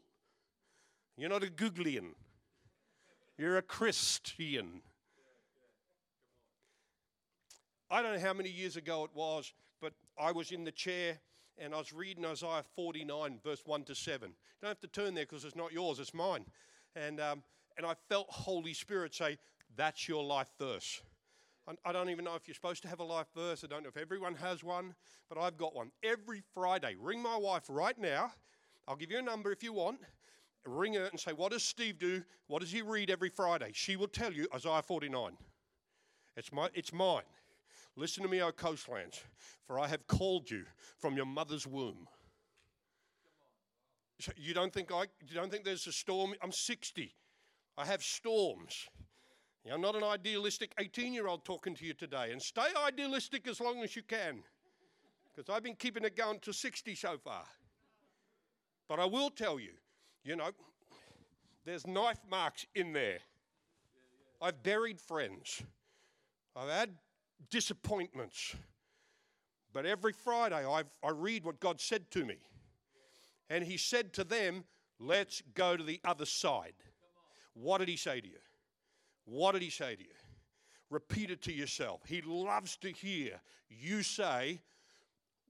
[1.17, 2.13] You're not a Googlian.
[3.38, 4.81] You're a Christian.
[7.89, 11.19] I don't know how many years ago it was, but I was in the chair
[11.57, 14.29] and I was reading Isaiah 49, verse 1 to 7.
[14.29, 16.45] You don't have to turn there because it's not yours, it's mine.
[16.95, 17.43] And, um,
[17.77, 19.38] and I felt Holy Spirit say,
[19.75, 21.01] That's your life verse.
[21.86, 23.63] I don't even know if you're supposed to have a life verse.
[23.63, 24.95] I don't know if everyone has one,
[25.30, 25.91] but I've got one.
[26.04, 28.34] Every Friday, ring my wife right now.
[28.88, 30.00] I'll give you a number if you want.
[30.65, 32.24] Ring her and say, What does Steve do?
[32.47, 33.71] What does he read every Friday?
[33.74, 35.38] She will tell you Isaiah 49.
[36.36, 37.24] It's, my, it's mine.
[37.95, 39.21] Listen to me, O coastlands,
[39.67, 40.63] for I have called you
[41.00, 42.08] from your mother's womb.
[44.36, 46.36] You don't think I you don't think there's a storm?
[46.41, 47.13] I'm 60.
[47.78, 48.88] I have storms.
[49.69, 52.32] I'm not an idealistic 18 year old talking to you today.
[52.32, 54.41] And stay idealistic as long as you can.
[55.34, 57.43] Because I've been keeping it going to 60 so far.
[58.89, 59.71] But I will tell you,
[60.24, 60.50] you know,
[61.63, 63.19] there's knife marks in there.
[64.41, 65.62] I've buried friends.
[66.56, 66.89] I've had
[67.50, 68.56] disappointments.
[69.74, 72.38] But every Friday I've, I read what God said to me.
[73.50, 74.63] And He said to them,
[75.00, 76.74] Let's go to the other side.
[77.54, 78.38] What did He say to you?
[79.25, 80.10] What did he say to you?
[80.89, 82.01] Repeat it to yourself.
[82.05, 84.62] He loves to hear you say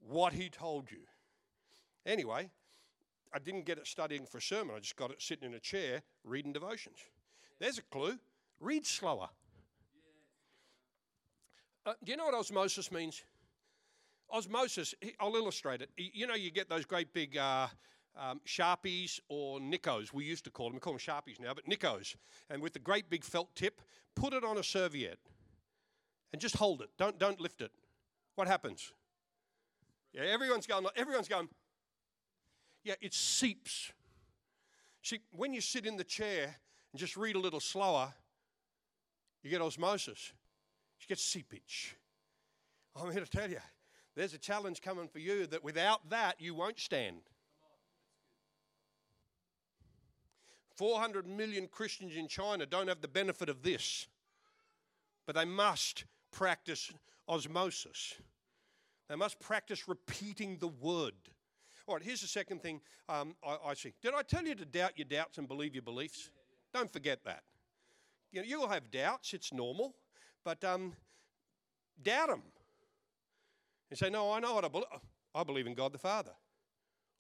[0.08, 1.00] what he told you.
[2.06, 2.50] Anyway,
[3.34, 4.76] I didn't get it studying for a sermon.
[4.76, 6.98] I just got it sitting in a chair reading devotions.
[7.60, 8.18] There's a clue.
[8.60, 9.30] Read slower.
[11.86, 13.24] Uh, do you know what osmosis means?
[14.30, 15.90] Osmosis, I'll illustrate it.
[15.98, 17.68] You know, you get those great big uh,
[18.18, 20.76] um, Sharpies or Nikos, we used to call them.
[20.76, 22.16] We call them Sharpies now, but Nikos.
[22.50, 23.82] And with the great big felt tip,
[24.16, 25.20] put it on a serviette
[26.34, 26.90] and just hold it.
[26.98, 27.72] Don't, don't lift it.
[28.36, 28.94] What happens?
[30.14, 31.48] Yeah, everyone's going, everyone's going,
[32.84, 33.92] yeah, it seeps.
[35.02, 36.56] See, when you sit in the chair
[36.92, 38.14] and just read a little slower,
[39.44, 40.34] you get osmosis.
[41.00, 41.96] You get seepage.
[42.96, 43.60] I'm here to tell you,
[44.16, 47.22] there's a challenge coming for you that without that, you won't stand.
[50.82, 54.08] 400 million Christians in China don't have the benefit of this,
[55.28, 56.92] but they must practice
[57.30, 58.16] osmosis.
[59.08, 61.14] They must practice repeating the word.
[61.86, 63.94] All right, here's the second thing um, I, I, see.
[64.02, 66.32] Did I tell you to doubt your doubts and believe your beliefs?
[66.74, 67.44] Don't forget that.
[68.32, 69.94] You know, you will have doubts, it's normal,
[70.44, 70.94] but um,
[72.02, 72.42] doubt them.
[73.92, 74.88] And say, No, I know what I believe.
[75.36, 76.32] I believe in God the Father,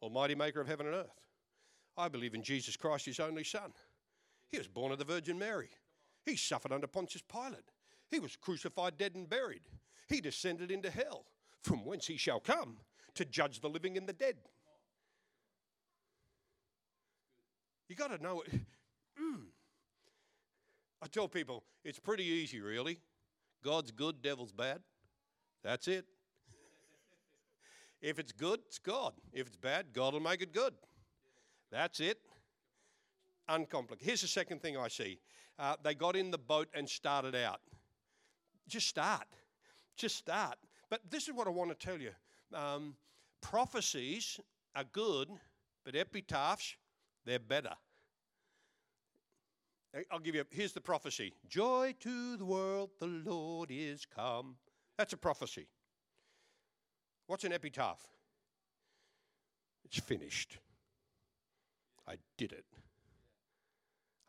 [0.01, 1.21] Almighty Maker of heaven and earth.
[2.01, 3.71] I believe in Jesus Christ, his only Son.
[4.49, 5.69] He was born of the Virgin Mary.
[6.25, 7.71] He suffered under Pontius Pilate.
[8.09, 9.61] He was crucified, dead, and buried.
[10.07, 11.25] He descended into hell,
[11.61, 12.77] from whence he shall come
[13.13, 14.37] to judge the living and the dead.
[17.87, 18.51] You got to know it.
[19.21, 19.43] Mm.
[21.03, 22.97] I tell people it's pretty easy, really.
[23.63, 24.79] God's good, devil's bad.
[25.63, 26.05] That's it.
[28.01, 29.13] if it's good, it's God.
[29.33, 30.73] If it's bad, God will make it good.
[31.71, 32.19] That's it.
[33.47, 34.05] Uncomplicated.
[34.05, 35.19] Here's the second thing I see
[35.57, 37.61] uh, they got in the boat and started out.
[38.67, 39.27] Just start.
[39.95, 40.57] Just start.
[40.89, 42.11] But this is what I want to tell you
[42.53, 42.95] um,
[43.41, 44.39] prophecies
[44.75, 45.29] are good,
[45.85, 46.75] but epitaphs,
[47.25, 47.73] they're better.
[50.09, 54.55] I'll give you, here's the prophecy Joy to the world, the Lord is come.
[54.97, 55.67] That's a prophecy.
[57.27, 58.01] What's an epitaph?
[59.85, 60.57] It's finished.
[62.07, 62.65] I did it.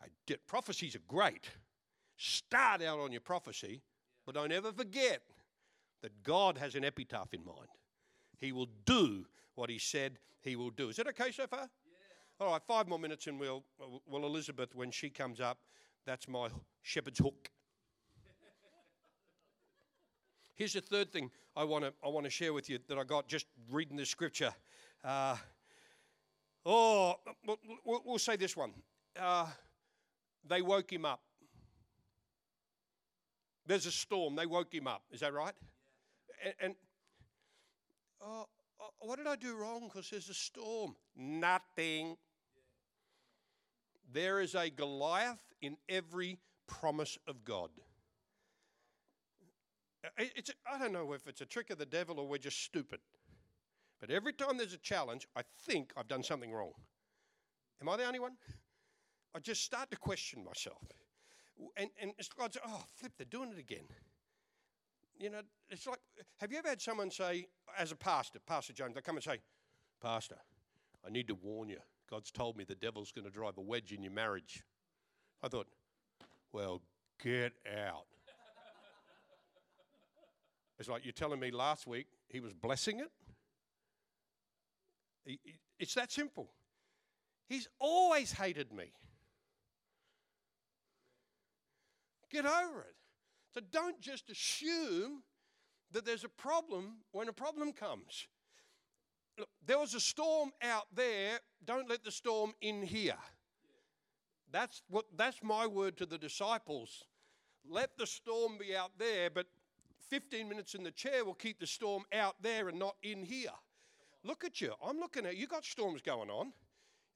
[0.03, 0.47] I did.
[0.47, 1.49] Prophecies are great.
[2.17, 3.83] Start out on your prophecy,
[4.27, 5.23] but don't ever forget
[6.03, 7.69] that God has an epitaph in mind.
[8.39, 10.89] He will do what He said He will do.
[10.89, 11.61] Is that okay so far?
[11.61, 12.47] Yeah.
[12.47, 13.65] All right, five more minutes, and we'll,
[14.07, 15.59] well, Elizabeth, when she comes up,
[16.05, 16.49] that's my
[16.83, 17.51] shepherd's hook.
[20.55, 23.05] Here's the third thing I want to I want to share with you that I
[23.05, 24.55] got just reading the scripture.
[25.03, 25.37] Uh,
[26.65, 27.17] Oh,
[27.85, 28.73] we'll, say this one.
[29.19, 29.47] Uh,
[30.49, 31.21] they woke him up.
[33.67, 34.37] There's a storm.
[34.37, 35.03] They woke him up.
[35.11, 35.55] Is that right?
[36.45, 36.75] And, and
[38.21, 38.47] oh,
[38.81, 39.89] "Oh, what did I do wrong?
[39.89, 40.95] Because there's a storm.
[41.17, 42.17] Nothing.
[44.13, 47.71] There is a Goliath in every promise of God.
[50.19, 53.01] It's, I don't know if it's a trick of the devil or we're just stupid.
[54.03, 56.73] But every time there's a challenge, I think I've done something wrong.
[57.81, 58.33] Am I the only one?
[59.33, 60.83] I just start to question myself.
[61.77, 63.85] And, and it's like, oh, flip, they're doing it again.
[65.21, 66.01] You know, it's like,
[66.41, 67.47] have you ever had someone say,
[67.79, 69.39] as a pastor, Pastor Jones, they come and say,
[70.03, 70.39] Pastor,
[71.07, 71.79] I need to warn you.
[72.11, 74.65] God's told me the devil's going to drive a wedge in your marriage.
[75.45, 75.69] I thought,
[76.53, 76.83] well,
[77.23, 78.07] get out.
[80.81, 83.13] it's like you're telling me last week he was blessing it.
[85.79, 86.51] It's that simple.
[87.49, 88.93] He's always hated me.
[92.31, 92.97] Get over it.
[93.55, 95.23] So don't just assume
[95.93, 98.27] that there's a problem when a problem comes.
[99.39, 101.39] Look, there was a storm out there.
[101.65, 103.19] Don't let the storm in here.
[104.51, 107.05] That's what that's my word to the disciples.
[107.69, 109.47] Let the storm be out there, but
[110.11, 113.53] 15 minutes in the chair will keep the storm out there and not in here.
[114.25, 114.73] Look at you.
[114.85, 116.53] I'm looking at you got storms going on.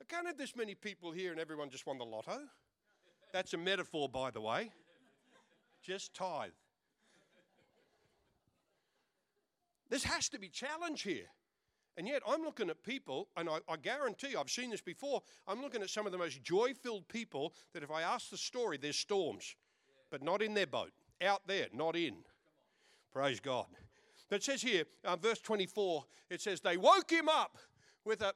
[0.01, 2.40] I can't have this many people here and everyone just won the lotto.
[3.33, 4.71] That's a metaphor, by the way.
[5.83, 6.51] Just tithe.
[9.88, 11.27] This has to be challenge here.
[11.97, 15.23] And yet, I'm looking at people, and I, I guarantee I've seen this before.
[15.49, 18.37] I'm looking at some of the most joy filled people that if I ask the
[18.37, 19.55] story, there's storms,
[20.11, 20.92] but not in their boat.
[21.23, 22.16] Out there, not in.
[23.12, 23.66] Praise God.
[24.31, 27.59] It says here, uh, verse 24, it says, They woke him up
[28.05, 28.33] with a.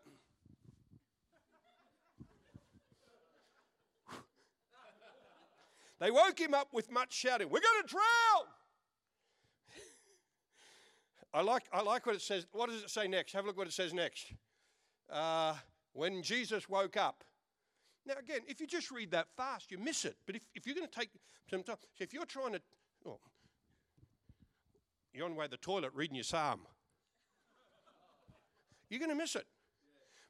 [5.99, 8.47] They woke him up with much shouting, We're going to drown!
[11.33, 12.47] I like, I like what it says.
[12.53, 13.33] What does it say next?
[13.33, 14.33] Have a look what it says next.
[15.09, 15.55] Uh,
[15.93, 17.25] when Jesus woke up.
[18.07, 20.17] Now, again, if you just read that fast, you miss it.
[20.27, 21.11] But if, if you're going to take
[21.49, 22.61] some time, so if you're trying to,
[25.13, 26.61] you're on the way to the toilet reading your psalm,
[28.89, 29.47] you're going to miss it.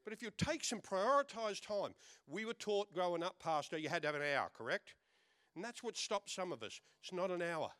[0.05, 1.95] But if you take some prioritized time,
[2.27, 4.95] we were taught growing up, Pastor, you had to have an hour, correct?
[5.55, 6.81] And that's what stops some of us.
[7.03, 7.71] It's not an hour,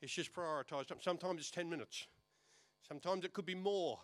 [0.00, 0.98] it's just prioritized time.
[1.00, 2.06] Sometimes it's 10 minutes,
[2.86, 3.98] sometimes it could be more.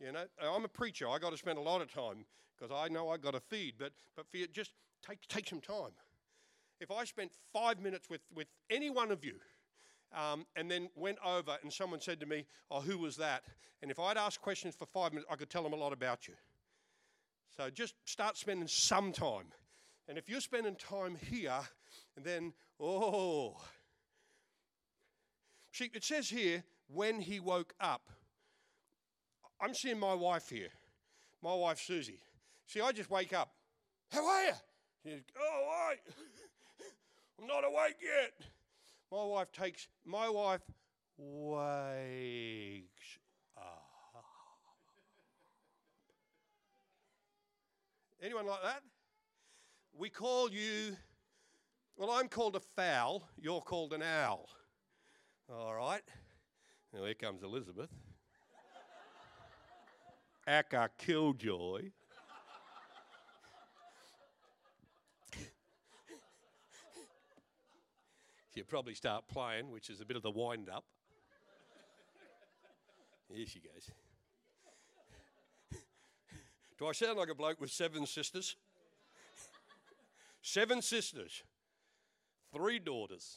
[0.00, 1.08] You know, I'm a preacher.
[1.08, 3.74] I got to spend a lot of time because I know I got to feed.
[3.78, 4.72] But but for you, just
[5.06, 5.92] take take some time.
[6.80, 9.34] If I spent five minutes with with any one of you,
[10.14, 13.42] um, and then went over and someone said to me, "Oh, who was that?"
[13.82, 16.26] And if I'd asked questions for five minutes, I could tell them a lot about
[16.28, 16.34] you.
[17.56, 19.46] So just start spending some time.
[20.08, 21.60] And if you're spending time here,
[22.22, 23.56] then oh,
[25.72, 28.08] see, it says here when he woke up.
[29.60, 30.68] I'm seeing my wife here,
[31.42, 32.20] my wife Susie.
[32.66, 33.52] See, I just wake up.
[34.10, 34.52] How are you?
[35.04, 35.98] She goes, oh, all right.
[37.40, 38.32] I'm not awake yet.
[39.14, 40.62] My wife takes, my wife
[41.16, 43.18] wakes
[43.56, 44.24] up.
[48.20, 48.82] Anyone like that?
[49.96, 50.96] We call you,
[51.96, 54.48] well, I'm called a fowl, you're called an owl.
[55.48, 56.02] All right.
[56.92, 57.90] Now here comes Elizabeth.
[60.48, 61.92] Aka Killjoy.
[68.64, 70.84] She'll probably start playing, which is a bit of the wind up.
[73.28, 73.90] Here she goes.
[76.78, 78.56] Do I sound like a bloke with seven sisters?
[80.40, 81.42] seven sisters,
[82.54, 83.36] three daughters,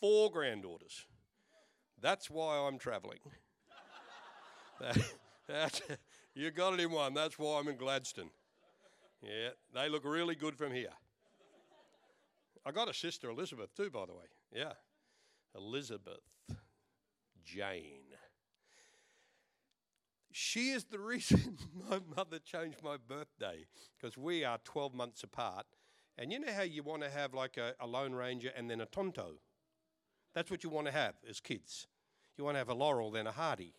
[0.00, 1.06] four granddaughters.
[2.00, 3.18] That's why I'm travelling.
[4.80, 5.12] That-
[5.46, 5.98] that-
[6.34, 7.14] you got it in one.
[7.14, 8.30] That's why I'm in Gladstone.
[9.22, 10.90] Yeah, they look really good from here.
[12.66, 14.26] I got a sister, Elizabeth, too, by the way.
[14.52, 14.72] Yeah,
[15.54, 16.20] Elizabeth
[17.44, 18.00] Jane.
[20.32, 21.58] She is the reason
[21.90, 23.66] my mother changed my birthday
[23.96, 25.66] because we are 12 months apart.
[26.18, 28.80] And you know how you want to have like a, a Lone Ranger and then
[28.80, 29.34] a Tonto?
[30.34, 31.86] That's what you want to have as kids.
[32.36, 33.74] You want to have a Laurel, then a Hardy.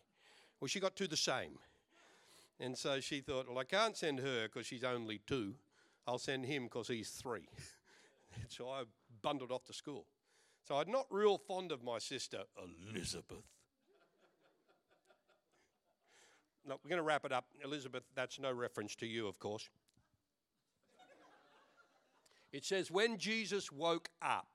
[0.59, 1.57] Well, she got two the same.
[2.59, 5.55] And so she thought, well, I can't send her because she's only two.
[6.07, 7.47] I'll send him because he's three.
[8.49, 8.83] so I
[9.21, 10.05] bundled off to school.
[10.67, 12.39] So I'm not real fond of my sister,
[12.91, 13.37] Elizabeth.
[16.67, 17.45] no, we're going to wrap it up.
[17.63, 19.69] Elizabeth, that's no reference to you, of course.
[22.51, 24.47] It says, when Jesus woke up.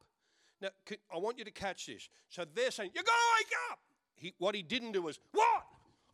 [0.62, 0.68] Now,
[1.14, 2.08] I want you to catch this.
[2.28, 3.78] So they're saying, You're going to wake up.
[4.14, 5.64] He, what he didn't do was, What?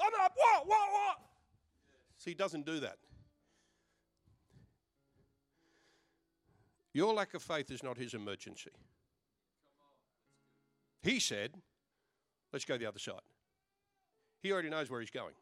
[0.01, 0.33] I'm up.
[0.37, 0.67] What?
[0.69, 0.89] What?
[0.93, 1.17] What?
[2.19, 2.97] See, he doesn't do that.
[6.97, 8.71] Your lack of faith is not his emergency.
[11.03, 11.51] He said,
[12.55, 13.21] let's go the other side.
[14.43, 15.35] He already knows where he's going.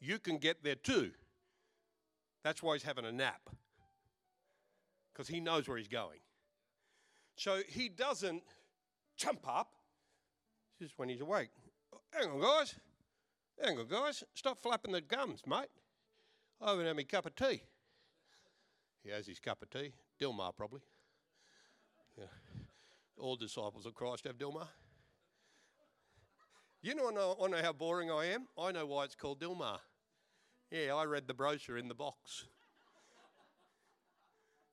[0.00, 1.10] You can get there too.
[2.42, 3.50] That's why he's having a nap,
[5.12, 6.20] because he knows where he's going.
[7.36, 8.42] So he doesn't
[9.18, 9.68] jump up.
[10.80, 11.50] Is when he's awake.
[12.10, 12.74] Hang on, guys.
[13.62, 14.24] Hang on, guys.
[14.32, 15.68] Stop flapping the gums, mate.
[16.62, 17.64] I haven't had my cup of tea.
[19.04, 19.92] He has his cup of tea.
[20.20, 20.80] Dilmah, probably.
[22.18, 22.24] Yeah.
[23.18, 24.66] All disciples of Christ have Dilmah.
[26.82, 28.46] You know, I know how boring I am.
[28.58, 29.78] I know why it's called Dilmah.
[30.70, 32.46] Yeah, I read the brochure in the box.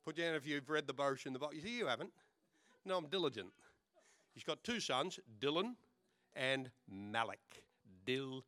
[0.06, 1.56] Put down if you've read the brochure in the box.
[1.56, 2.12] You see, you haven't.
[2.86, 3.52] No, I'm diligent.
[4.34, 5.76] He's got two sons, Dilhan
[6.36, 7.64] and Malik.
[8.06, 8.42] Dilmah.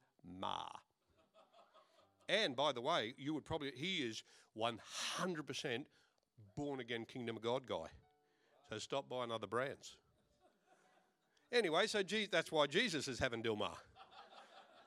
[2.29, 4.23] And by the way, you would probably, he is
[4.57, 5.85] 100%
[6.55, 7.87] born again Kingdom of God guy.
[8.69, 9.97] So stop buying other brands.
[11.51, 13.75] Anyway, so Je- that's why Jesus is having Dilmah.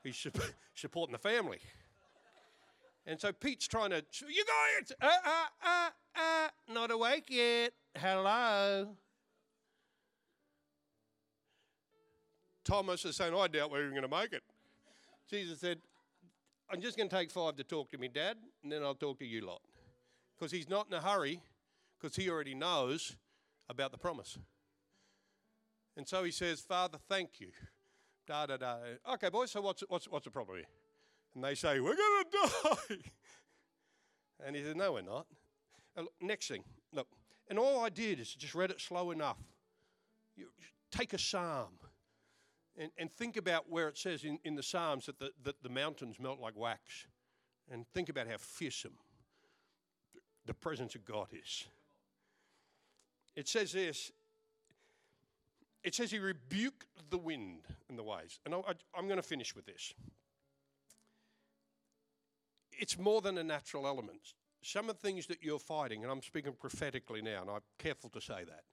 [0.02, 0.26] He's
[0.74, 1.58] supporting the family.
[3.06, 7.72] And so Pete's trying to, you guys, uh, uh, uh, uh, not awake yet.
[7.96, 8.88] Hello.
[12.64, 14.42] Thomas is saying, I doubt we're even going to make it.
[15.30, 15.78] Jesus said,
[16.68, 19.18] I'm just going to take five to talk to me, Dad, and then I'll talk
[19.20, 19.60] to you lot.
[20.36, 21.40] Because he's not in a hurry,
[21.98, 23.16] because he already knows
[23.68, 24.38] about the promise.
[25.96, 27.48] And so he says, Father, thank you.
[28.26, 28.76] Da da da.
[29.14, 30.66] Okay, boys, so what's, what's, what's the problem here?
[31.34, 32.50] And they say, We're going to
[32.88, 32.96] die.
[34.44, 35.26] And he says, No, we're not.
[36.20, 36.62] Next thing,
[36.92, 37.06] look,
[37.48, 39.38] and all I did is just read it slow enough.
[40.36, 40.48] You
[40.90, 41.78] take a psalm
[42.78, 45.68] and, and think about where it says in, in the Psalms that the, that the
[45.68, 47.06] mountains melt like wax.
[47.70, 48.96] And think about how fearsome
[50.44, 51.64] the presence of God is.
[53.34, 54.12] It says this
[55.82, 58.40] it says he rebuked the wind and the waves.
[58.44, 58.58] And I,
[58.96, 59.94] I'm going to finish with this.
[62.72, 64.34] It's more than a natural element.
[64.62, 68.10] Some of the things that you're fighting, and I'm speaking prophetically now, and I'm careful
[68.10, 68.64] to say that,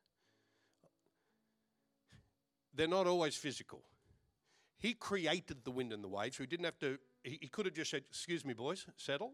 [2.74, 3.84] they're not always physical.
[4.80, 7.66] He created the wind and the waves, so he didn't have to, he, he could
[7.66, 9.34] have just said, Excuse me, boys, settle.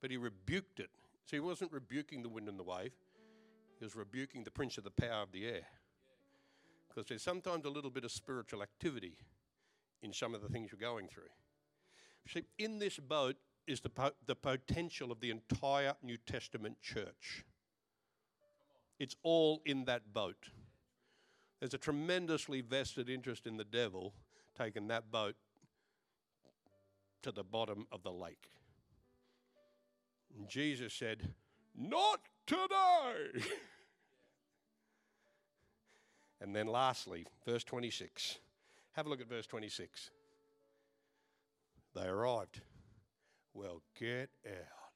[0.00, 0.90] But he rebuked it.
[1.26, 2.92] So he wasn't rebuking the wind and the wave,
[3.78, 5.66] he was rebuking the prince of the power of the air.
[6.88, 9.16] Because there's sometimes a little bit of spiritual activity
[10.02, 11.30] in some of the things you're going through.
[12.26, 13.36] See, in this boat
[13.66, 17.44] is the, po- the potential of the entire New Testament church.
[18.98, 20.48] It's all in that boat.
[21.60, 24.14] There's a tremendously vested interest in the devil
[24.60, 25.36] taken that boat
[27.22, 28.50] to the bottom of the lake.
[30.36, 31.34] And Jesus said,
[31.74, 33.32] Not today.
[36.40, 38.38] and then lastly, verse 26.
[38.92, 40.10] Have a look at verse 26.
[41.94, 42.60] They arrived.
[43.54, 44.92] Well, get out.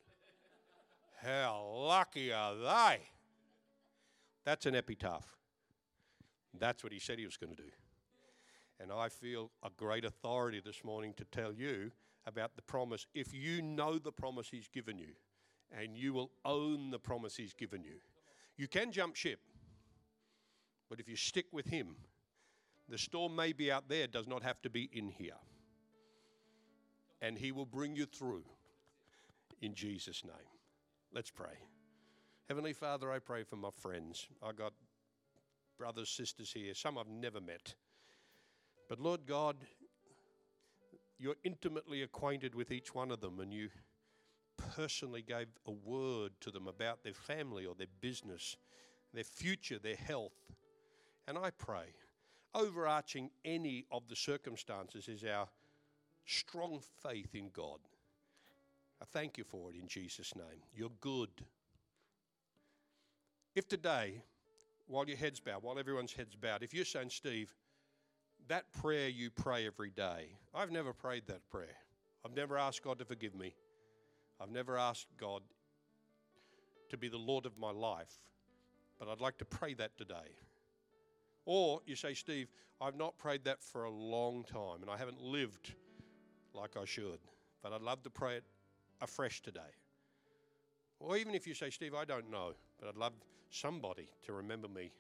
[1.23, 3.01] How lucky are they?
[4.45, 5.37] That's an epitaph.
[6.59, 7.71] That's what he said he was going to do.
[8.81, 11.93] And I feel a great authority this morning to tell you
[12.27, 13.07] about the promise.
[13.15, 15.15] If you know the promise He's given you,
[15.77, 17.97] and you will own the promise He's given you,
[18.57, 19.41] you can jump ship.
[20.89, 21.97] But if you stick with Him,
[22.89, 25.39] the storm may be out there, does not have to be in here.
[27.23, 28.45] And He will bring you through
[29.63, 30.35] in Jesus' name.
[31.13, 31.59] Let's pray.
[32.49, 34.29] Heavenly Father, I pray for my friends.
[34.43, 34.73] I got
[35.79, 37.75] brothers, sisters here, some I've never met.
[38.89, 39.57] But Lord God,
[41.19, 43.71] you're intimately acquainted with each one of them, and you
[44.75, 48.57] personally gave a word to them about their family or their business,
[49.13, 50.53] their future, their health.
[51.27, 51.95] And I pray,
[52.55, 55.49] overarching any of the circumstances is our
[56.27, 57.79] strong faith in God.
[59.01, 60.63] I thank you for it in Jesus' name.
[60.75, 61.31] You're good.
[63.55, 64.23] If today,
[64.87, 67.55] while your head's bowed, while everyone's head's bowed, if you're saying, Steve,
[68.49, 71.77] that prayer you pray every day, I've never prayed that prayer.
[72.25, 73.55] I've never asked God to forgive me.
[74.41, 75.43] I've never asked God
[76.91, 78.19] to be the Lord of my life,
[78.99, 80.37] but I'd like to pray that today.
[81.45, 82.49] Or you say, Steve,
[82.81, 85.75] I've not prayed that for a long time and I haven't lived
[86.55, 87.19] like I should,
[87.63, 88.45] but I'd love to pray it
[89.01, 89.61] afresh today.
[91.01, 93.13] Or even if you say, Steve, I don't know, but I'd love
[93.51, 94.93] somebody to remember me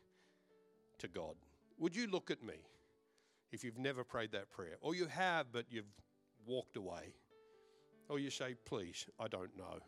[0.98, 1.34] to God.
[1.78, 2.54] Would you look at me?
[3.54, 5.90] If you've never prayed that prayer, or you have, but you've
[6.46, 7.14] walked away,
[8.08, 9.78] or you say, Please, I don't know,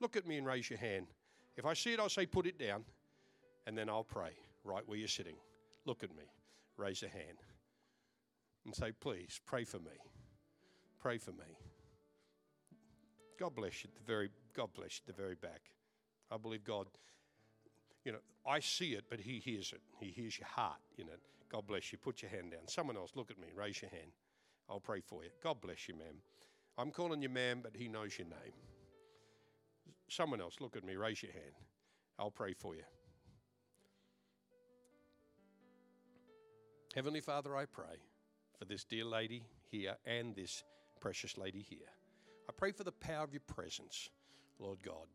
[0.00, 1.06] look at me and raise your hand.
[1.56, 2.84] If I see it, I'll say, Put it down,
[3.66, 4.32] and then I'll pray
[4.64, 5.36] right where you're sitting.
[5.84, 6.24] Look at me,
[6.76, 7.38] raise a hand,
[8.64, 9.98] and say, Please, pray for me.
[11.00, 11.56] Pray for me.
[13.38, 15.62] God bless you at the very God bless you at the very back.
[16.30, 16.86] I believe God,
[18.04, 19.80] you know, I see it, but He hears it.
[19.98, 21.20] He hears your heart in it.
[21.50, 21.98] God bless you.
[21.98, 22.66] Put your hand down.
[22.66, 23.48] Someone else, look at me.
[23.54, 24.12] Raise your hand.
[24.68, 25.30] I'll pray for you.
[25.42, 26.16] God bless you, ma'am.
[26.78, 28.54] I'm calling you ma'am, but He knows your name.
[30.08, 30.96] Someone else, look at me.
[30.96, 31.54] Raise your hand.
[32.18, 32.82] I'll pray for you.
[36.94, 38.02] Heavenly Father, I pray
[38.58, 40.64] for this dear lady here and this
[41.00, 41.88] precious lady here.
[42.48, 44.10] I pray for the power of your presence,
[44.58, 45.06] Lord God,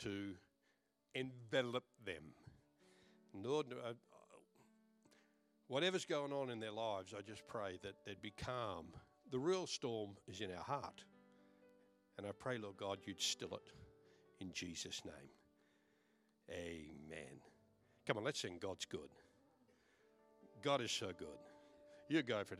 [0.00, 0.34] to
[1.14, 2.22] envelop them.
[3.32, 3.92] Lord, uh,
[5.68, 8.86] whatever's going on in their lives, I just pray that they'd be calm.
[9.30, 11.04] The real storm is in our heart.
[12.16, 13.72] And I pray, Lord God, you'd still it
[14.40, 15.30] in Jesus' name.
[16.50, 17.40] Amen.
[18.06, 19.10] Come on, let's sing God's good.
[20.62, 21.28] God is so good.
[22.08, 22.56] You go for it.